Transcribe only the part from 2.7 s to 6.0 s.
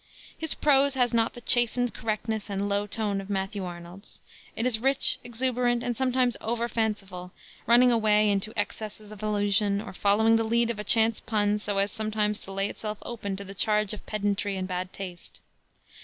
tone" of Matthew Arnold's. It is rich, exuberant, and